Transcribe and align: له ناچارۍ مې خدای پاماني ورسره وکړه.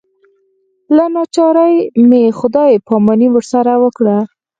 له 0.95 1.05
ناچارۍ 1.15 1.75
مې 2.09 2.23
خدای 2.39 2.71
پاماني 2.87 3.27
ورسره 3.31 3.73
وکړه. 3.83 4.17